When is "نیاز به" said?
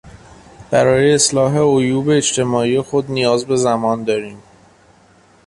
3.11-3.55